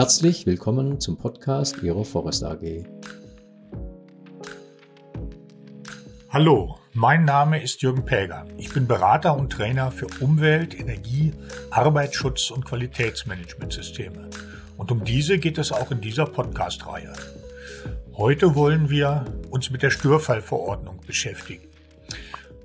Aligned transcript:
Herzlich 0.00 0.46
willkommen 0.46 0.98
zum 0.98 1.18
Podcast 1.18 1.82
Ihrer 1.82 2.06
Forest 2.06 2.42
AG. 2.42 2.86
Hallo, 6.30 6.78
mein 6.94 7.26
Name 7.26 7.62
ist 7.62 7.82
Jürgen 7.82 8.06
Päger. 8.06 8.46
Ich 8.56 8.72
bin 8.72 8.86
Berater 8.86 9.36
und 9.36 9.52
Trainer 9.52 9.90
für 9.90 10.06
Umwelt, 10.20 10.80
Energie, 10.80 11.34
Arbeitsschutz 11.70 12.50
und 12.50 12.64
Qualitätsmanagementsysteme. 12.64 14.30
Und 14.78 14.90
um 14.90 15.04
diese 15.04 15.36
geht 15.36 15.58
es 15.58 15.70
auch 15.70 15.90
in 15.90 16.00
dieser 16.00 16.24
Podcast-Reihe. 16.24 17.12
Heute 18.14 18.54
wollen 18.54 18.88
wir 18.88 19.26
uns 19.50 19.70
mit 19.70 19.82
der 19.82 19.90
Störfallverordnung 19.90 21.00
beschäftigen. 21.06 21.69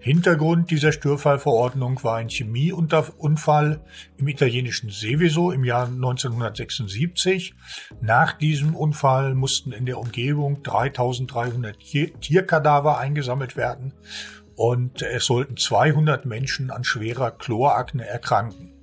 Hintergrund 0.06 0.70
dieser 0.70 0.92
Störfallverordnung 0.92 2.04
war 2.04 2.18
ein 2.18 2.30
Chemieunfall 2.30 3.82
im 4.18 4.28
italienischen 4.28 4.92
Seveso 4.92 5.50
im 5.50 5.64
Jahr 5.64 5.88
1976. 5.88 7.56
Nach 8.02 8.34
diesem 8.34 8.76
Unfall 8.76 9.34
mussten 9.34 9.72
in 9.72 9.88
der 9.88 9.98
Umgebung 9.98 10.62
3300 10.62 11.80
Tierkadaver 12.22 13.00
eingesammelt 13.00 13.58
werden 13.58 13.94
und 14.56 15.02
es 15.02 15.26
sollten 15.26 15.58
200 15.58 16.28
Menschen 16.28 16.70
an 16.70 16.84
schwerer 16.84 17.32
Chlorakne 17.32 18.06
erkranken. 18.06 18.75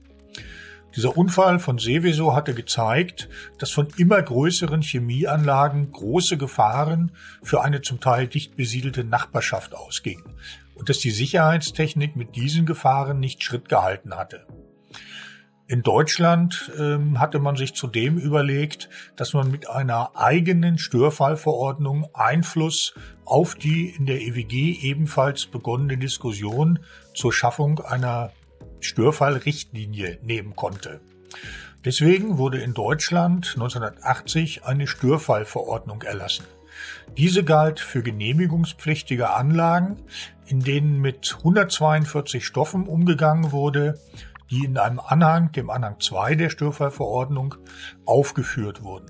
Dieser 0.94 1.16
Unfall 1.16 1.58
von 1.58 1.78
Seveso 1.78 2.34
hatte 2.34 2.52
gezeigt, 2.52 3.28
dass 3.58 3.70
von 3.70 3.88
immer 3.96 4.20
größeren 4.20 4.82
Chemieanlagen 4.82 5.90
große 5.90 6.36
Gefahren 6.36 7.12
für 7.42 7.62
eine 7.62 7.80
zum 7.80 8.00
Teil 8.00 8.28
dicht 8.28 8.56
besiedelte 8.56 9.02
Nachbarschaft 9.02 9.74
ausgingen 9.74 10.36
und 10.74 10.88
dass 10.88 10.98
die 10.98 11.10
Sicherheitstechnik 11.10 12.14
mit 12.16 12.36
diesen 12.36 12.66
Gefahren 12.66 13.20
nicht 13.20 13.42
Schritt 13.42 13.68
gehalten 13.68 14.14
hatte. 14.14 14.46
In 15.66 15.82
Deutschland 15.82 16.70
ähm, 16.78 17.18
hatte 17.18 17.38
man 17.38 17.56
sich 17.56 17.72
zudem 17.72 18.18
überlegt, 18.18 18.90
dass 19.16 19.32
man 19.32 19.50
mit 19.50 19.70
einer 19.70 20.10
eigenen 20.14 20.76
Störfallverordnung 20.76 22.08
Einfluss 22.12 22.92
auf 23.24 23.54
die 23.54 23.88
in 23.88 24.04
der 24.04 24.20
EWG 24.20 24.80
ebenfalls 24.82 25.46
begonnene 25.46 25.96
Diskussion 25.96 26.80
zur 27.14 27.32
Schaffung 27.32 27.78
einer 27.80 28.32
Störfallrichtlinie 28.84 30.18
nehmen 30.22 30.56
konnte. 30.56 31.00
Deswegen 31.84 32.38
wurde 32.38 32.60
in 32.60 32.74
Deutschland 32.74 33.52
1980 33.54 34.64
eine 34.64 34.86
Störfallverordnung 34.86 36.02
erlassen. 36.02 36.44
Diese 37.16 37.44
galt 37.44 37.80
für 37.80 38.02
genehmigungspflichtige 38.02 39.30
Anlagen, 39.30 39.96
in 40.46 40.60
denen 40.60 41.00
mit 41.00 41.34
142 41.38 42.44
Stoffen 42.46 42.86
umgegangen 42.86 43.52
wurde, 43.52 43.98
die 44.50 44.64
in 44.64 44.78
einem 44.78 45.00
Anhang, 45.00 45.50
dem 45.52 45.70
Anhang 45.70 45.98
2 45.98 46.34
der 46.34 46.50
Störfallverordnung, 46.50 47.56
aufgeführt 48.04 48.82
wurden. 48.82 49.06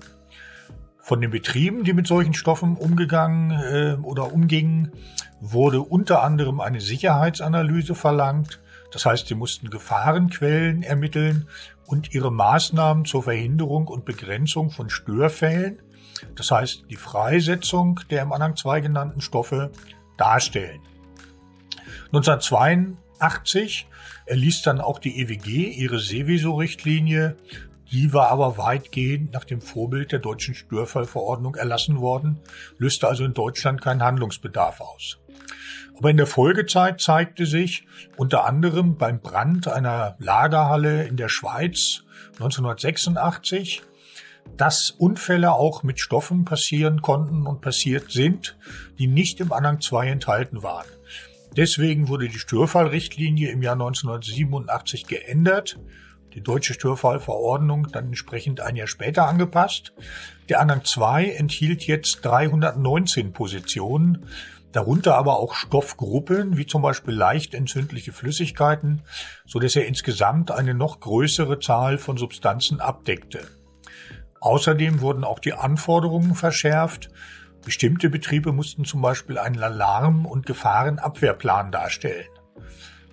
Von 0.99 1.19
den 1.19 1.31
Betrieben, 1.31 1.83
die 1.83 1.91
mit 1.91 2.07
solchen 2.07 2.33
Stoffen 2.33 2.77
umgegangen 2.77 3.51
äh, 3.51 3.97
oder 4.01 4.31
umgingen, 4.31 4.93
wurde 5.41 5.81
unter 5.81 6.23
anderem 6.23 6.61
eine 6.61 6.79
Sicherheitsanalyse 6.79 7.93
verlangt. 7.93 8.61
Das 8.93 9.05
heißt, 9.05 9.27
sie 9.27 9.35
mussten 9.35 9.69
Gefahrenquellen 9.69 10.83
ermitteln 10.83 11.47
und 11.85 12.13
ihre 12.13 12.31
Maßnahmen 12.31 13.05
zur 13.05 13.23
Verhinderung 13.23 13.87
und 13.87 14.05
Begrenzung 14.05 14.69
von 14.69 14.89
Störfällen 14.89 15.81
das 16.35 16.51
heißt 16.51 16.85
die 16.89 16.95
Freisetzung 16.95 17.99
der 18.09 18.23
im 18.23 18.33
Anhang 18.33 18.55
2 18.55 18.81
genannten 18.81 19.21
Stoffe, 19.21 19.71
darstellen. 20.17 20.81
1982 22.07 23.87
erließ 24.25 24.61
dann 24.61 24.79
auch 24.79 24.99
die 24.99 25.19
EWG 25.19 25.71
ihre 25.71 25.99
Seveso-Richtlinie, 25.99 27.35
die 27.93 28.11
war 28.11 28.29
aber 28.29 28.57
weitgehend 28.57 29.33
nach 29.33 29.43
dem 29.43 29.61
Vorbild 29.61 30.11
der 30.11 30.19
deutschen 30.19 30.55
Störfallverordnung 30.55 31.55
erlassen 31.55 31.99
worden, 31.99 32.39
löste 32.79 33.07
also 33.07 33.23
in 33.23 33.35
Deutschland 33.35 33.81
keinen 33.81 34.01
Handlungsbedarf 34.01 34.81
aus. 34.81 35.19
Aber 35.95 36.09
in 36.09 36.17
der 36.17 36.25
Folgezeit 36.25 36.99
zeigte 36.99 37.45
sich 37.45 37.85
unter 38.17 38.45
anderem 38.45 38.97
beim 38.97 39.21
Brand 39.21 39.67
einer 39.67 40.15
Lagerhalle 40.17 41.03
in 41.03 41.17
der 41.17 41.29
Schweiz 41.29 42.03
1986, 42.33 43.83
dass 44.57 44.89
Unfälle 44.89 45.53
auch 45.53 45.83
mit 45.83 45.99
Stoffen 45.99 46.45
passieren 46.45 47.03
konnten 47.03 47.45
und 47.45 47.61
passiert 47.61 48.11
sind, 48.11 48.57
die 48.97 49.07
nicht 49.07 49.39
im 49.39 49.53
Anhang 49.53 49.81
2 49.81 50.07
enthalten 50.07 50.63
waren. 50.63 50.87
Deswegen 51.55 52.07
wurde 52.07 52.27
die 52.27 52.39
Störfallrichtlinie 52.39 53.51
im 53.51 53.61
Jahr 53.61 53.73
1987 53.73 55.05
geändert, 55.05 55.79
die 56.33 56.41
deutsche 56.41 56.73
Störfallverordnung 56.73 57.89
dann 57.91 58.05
entsprechend 58.05 58.61
ein 58.61 58.75
Jahr 58.75 58.87
später 58.87 59.27
angepasst. 59.27 59.93
Der 60.49 60.59
Anhang 60.59 60.83
2 60.83 61.29
enthielt 61.31 61.85
jetzt 61.85 62.25
319 62.25 63.33
Positionen, 63.33 64.25
darunter 64.71 65.15
aber 65.15 65.37
auch 65.37 65.53
Stoffgruppen, 65.53 66.57
wie 66.57 66.65
zum 66.65 66.81
Beispiel 66.81 67.13
leicht 67.13 67.53
entzündliche 67.53 68.11
Flüssigkeiten, 68.11 69.01
so 69.45 69.59
dass 69.59 69.75
er 69.75 69.85
insgesamt 69.85 70.51
eine 70.51 70.73
noch 70.73 70.99
größere 70.99 71.59
Zahl 71.59 71.97
von 71.97 72.17
Substanzen 72.17 72.79
abdeckte. 72.79 73.47
Außerdem 74.41 74.99
wurden 74.99 75.23
auch 75.23 75.39
die 75.39 75.53
Anforderungen 75.53 76.35
verschärft. 76.35 77.09
Bestimmte 77.63 78.09
Betriebe 78.09 78.51
mussten 78.51 78.83
zum 78.83 79.01
Beispiel 79.01 79.37
einen 79.37 79.63
Alarm- 79.63 80.25
und 80.25 80.45
Gefahrenabwehrplan 80.45 81.71
darstellen. 81.71 82.27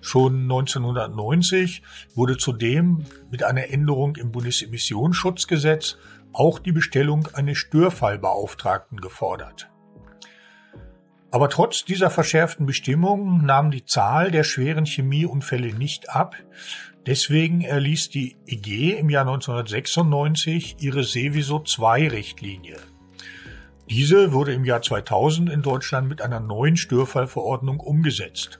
Schon 0.01 0.41
1990 0.41 1.83
wurde 2.15 2.37
zudem 2.37 3.05
mit 3.29 3.43
einer 3.43 3.69
Änderung 3.69 4.15
im 4.15 4.31
Bundesemissionsschutzgesetz 4.31 5.97
auch 6.33 6.59
die 6.59 6.71
Bestellung 6.71 7.27
eines 7.33 7.59
Störfallbeauftragten 7.59 8.99
gefordert. 8.99 9.69
Aber 11.29 11.49
trotz 11.49 11.85
dieser 11.85 12.09
verschärften 12.09 12.65
Bestimmungen 12.65 13.45
nahm 13.45 13.71
die 13.71 13.85
Zahl 13.85 14.31
der 14.31 14.43
schweren 14.43 14.85
Chemieunfälle 14.85 15.73
nicht 15.73 16.09
ab. 16.09 16.35
Deswegen 17.05 17.61
erließ 17.61 18.09
die 18.09 18.35
EG 18.45 18.97
im 18.97 19.09
Jahr 19.09 19.25
1996 19.25 20.77
ihre 20.81 21.03
Seviso 21.03 21.63
II 21.63 22.07
Richtlinie. 22.07 22.77
Diese 23.89 24.33
wurde 24.33 24.53
im 24.53 24.65
Jahr 24.65 24.81
2000 24.81 25.49
in 25.49 25.61
Deutschland 25.61 26.09
mit 26.09 26.21
einer 26.21 26.39
neuen 26.39 26.77
Störfallverordnung 26.77 27.79
umgesetzt. 27.79 28.59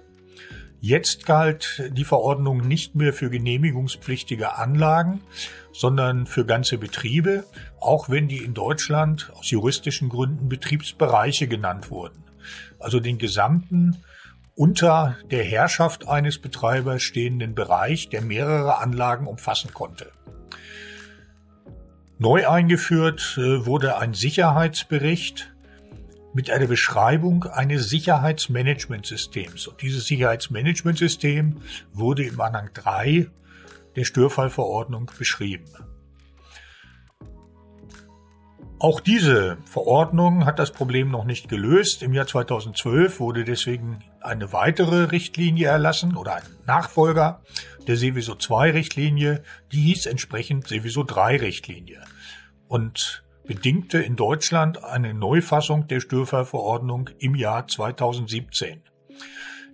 Jetzt 0.81 1.25
galt 1.25 1.89
die 1.91 2.03
Verordnung 2.03 2.67
nicht 2.67 2.95
mehr 2.95 3.13
für 3.13 3.29
genehmigungspflichtige 3.29 4.57
Anlagen, 4.57 5.21
sondern 5.71 6.25
für 6.25 6.45
ganze 6.45 6.77
Betriebe, 6.77 7.45
auch 7.79 8.09
wenn 8.09 8.27
die 8.27 8.39
in 8.39 8.53
Deutschland 8.53 9.31
aus 9.35 9.49
juristischen 9.49 10.09
Gründen 10.09 10.49
Betriebsbereiche 10.49 11.47
genannt 11.47 11.91
wurden 11.91 12.21
also 12.81 12.99
den 12.99 13.17
gesamten 13.17 14.03
unter 14.55 15.17
der 15.29 15.43
Herrschaft 15.43 16.07
eines 16.07 16.37
Betreibers 16.37 17.01
stehenden 17.01 17.55
Bereich, 17.55 18.09
der 18.09 18.21
mehrere 18.21 18.77
Anlagen 18.79 19.27
umfassen 19.27 19.73
konnte. 19.73 20.11
Neu 22.19 22.47
eingeführt 22.47 23.37
äh, 23.37 23.65
wurde 23.65 23.97
ein 23.97 24.13
Sicherheitsbericht 24.13 25.50
mit 26.33 26.49
einer 26.49 26.67
Beschreibung 26.67 27.43
eines 27.43 27.89
Sicherheitsmanagementsystems. 27.89 29.67
Und 29.67 29.81
dieses 29.81 30.05
Sicherheitsmanagementsystem 30.05 31.57
wurde 31.93 32.23
im 32.23 32.39
Anhang 32.39 32.69
3 32.73 33.27
der 33.95 34.03
Störfallverordnung 34.05 35.11
beschrieben. 35.17 35.65
Auch 38.79 38.99
diese 38.99 39.59
Verordnung 39.65 40.45
hat 40.45 40.57
das 40.57 40.71
Problem 40.71 41.11
noch 41.11 41.23
nicht 41.23 41.49
gelöst. 41.49 42.01
Im 42.01 42.13
Jahr 42.13 42.25
2012 42.25 43.19
wurde 43.19 43.43
deswegen 43.43 43.99
eine 44.21 44.53
weitere 44.53 45.03
Richtlinie 45.03 45.67
erlassen 45.67 46.17
oder 46.17 46.37
ein 46.37 46.43
Nachfolger 46.65 47.43
der 47.85 47.95
Seviso 47.95 48.33
2 48.33 48.71
Richtlinie. 48.71 49.43
Die 49.71 49.81
hieß 49.81 50.07
entsprechend 50.07 50.67
Seviso 50.67 51.03
3 51.03 51.37
Richtlinie 51.37 52.01
und 52.67 53.23
bedingte 53.45 53.99
in 53.99 54.15
Deutschland 54.15 54.83
eine 54.83 55.13
Neufassung 55.13 55.87
der 55.87 55.99
Störfallverordnung 55.99 57.09
im 57.19 57.35
Jahr 57.35 57.67
2017. 57.67 58.81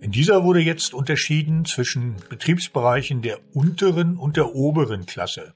In 0.00 0.12
dieser 0.12 0.44
wurde 0.44 0.60
jetzt 0.60 0.94
unterschieden 0.94 1.64
zwischen 1.64 2.16
Betriebsbereichen 2.28 3.20
der 3.20 3.38
unteren 3.52 4.16
und 4.16 4.36
der 4.36 4.54
oberen 4.54 5.06
Klasse. 5.06 5.54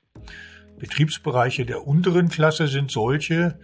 Betriebsbereiche 0.79 1.65
der 1.65 1.87
unteren 1.87 2.29
Klasse 2.29 2.67
sind 2.67 2.91
solche, 2.91 3.59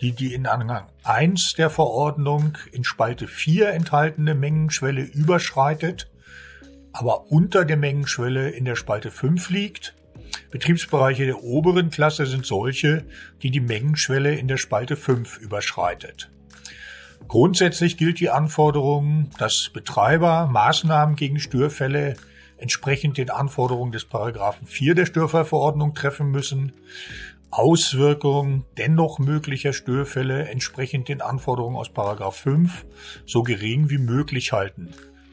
die 0.00 0.12
die 0.12 0.32
in 0.34 0.46
Anhang 0.46 0.86
1 1.02 1.54
der 1.54 1.68
Verordnung 1.68 2.56
in 2.70 2.84
Spalte 2.84 3.26
4 3.26 3.70
enthaltene 3.70 4.36
Mengenschwelle 4.36 5.02
überschreitet, 5.02 6.10
aber 6.92 7.30
unter 7.30 7.64
der 7.64 7.76
Mengenschwelle 7.76 8.50
in 8.50 8.64
der 8.64 8.76
Spalte 8.76 9.10
5 9.10 9.50
liegt. 9.50 9.96
Betriebsbereiche 10.50 11.26
der 11.26 11.42
oberen 11.42 11.90
Klasse 11.90 12.26
sind 12.26 12.44
solche, 12.44 13.04
die 13.42 13.50
die 13.50 13.60
Mengenschwelle 13.60 14.34
in 14.34 14.48
der 14.48 14.56
Spalte 14.56 14.96
5 14.96 15.38
überschreitet. 15.38 16.30
Grundsätzlich 17.28 17.96
gilt 17.96 18.18
die 18.18 18.30
Anforderung, 18.30 19.30
dass 19.38 19.70
Betreiber 19.72 20.48
Maßnahmen 20.50 21.14
gegen 21.14 21.38
Störfälle 21.38 22.16
entsprechend 22.56 23.18
den 23.18 23.30
Anforderungen 23.30 23.92
des 23.92 24.04
Paragraphen 24.04 24.66
4 24.66 24.94
der 24.94 25.06
Störfallverordnung 25.06 25.94
treffen 25.94 26.30
müssen. 26.30 26.72
Auswirkungen 27.50 28.64
dennoch 28.76 29.18
möglicher 29.18 29.72
Störfälle 29.72 30.48
entsprechend 30.48 31.08
den 31.08 31.20
Anforderungen 31.20 31.76
aus 31.76 31.90
Paragraph 31.90 32.36
5 32.36 32.86
so 33.26 33.42
gering 33.42 33.90
wie 33.90 33.98
möglich 33.98 34.52
halten 34.52 34.90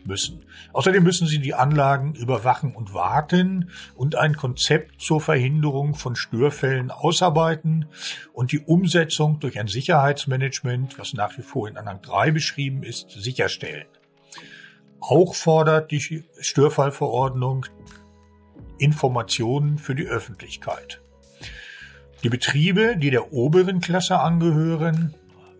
müssen. 0.07 0.45
Außerdem 0.74 1.04
müssen 1.04 1.27
sie 1.27 1.39
die 1.39 1.54
Anlagen 1.54 2.15
überwachen 2.15 2.74
und 2.74 2.94
warten 2.94 3.69
und 3.95 4.15
ein 4.15 4.36
Konzept 4.36 5.01
zur 5.01 5.21
Verhinderung 5.21 5.94
von 5.94 6.15
Störfällen 6.15 6.89
ausarbeiten 6.89 7.86
und 8.33 8.51
die 8.51 8.59
Umsetzung 8.59 9.39
durch 9.39 9.59
ein 9.59 9.68
Sicherheitsmanagement, 9.68 10.98
was 10.98 11.13
nach 11.13 11.38
wie 11.38 11.44
vor 11.44 11.68
in 11.68 11.77
Anhang 11.77 12.01
3 12.01 12.31
beschrieben 12.31 12.81
ist, 12.81 13.12
sicherstellen. 13.12 13.86
Auch 15.00 15.36
fordert 15.36 15.92
die 15.92 16.24
Störfallverordnung 16.39 17.65
Informationen 18.80 19.77
für 19.77 19.95
die 19.95 20.07
Öffentlichkeit. 20.07 21.01
Die 22.24 22.30
Betriebe, 22.30 22.98
die 22.98 23.12
der 23.12 23.31
oberen 23.31 23.80
Klasse 23.80 24.19
angehören, 24.19 25.13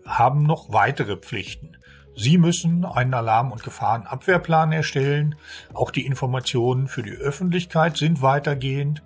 haben 0.04 0.42
noch 0.42 0.72
weitere 0.72 1.16
Pflichten. 1.16 1.76
Sie 2.18 2.36
müssen 2.36 2.84
einen 2.84 3.14
Alarm- 3.14 3.52
und 3.52 3.62
Gefahrenabwehrplan 3.62 4.72
erstellen. 4.72 5.36
Auch 5.72 5.92
die 5.92 6.04
Informationen 6.04 6.88
für 6.88 7.04
die 7.04 7.12
Öffentlichkeit 7.12 7.96
sind 7.96 8.22
weitergehend. 8.22 9.04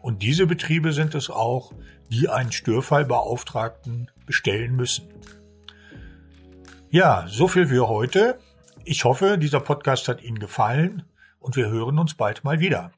Und 0.00 0.22
diese 0.22 0.46
Betriebe 0.46 0.92
sind 0.92 1.16
es 1.16 1.30
auch, 1.30 1.72
die 2.12 2.28
einen 2.28 2.52
Störfallbeauftragten 2.52 4.08
bestellen 4.24 4.76
müssen. 4.76 5.08
Ja, 6.90 7.24
so 7.26 7.48
viel 7.48 7.66
für 7.66 7.88
heute. 7.88 8.38
Ich 8.84 9.04
hoffe, 9.04 9.36
dieser 9.36 9.58
Podcast 9.58 10.06
hat 10.06 10.22
Ihnen 10.22 10.38
gefallen 10.38 11.02
und 11.40 11.56
wir 11.56 11.68
hören 11.70 11.98
uns 11.98 12.14
bald 12.14 12.44
mal 12.44 12.60
wieder. 12.60 12.92